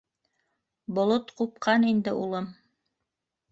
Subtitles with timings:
[0.99, 2.51] Болот ҡупҡан инде, улым.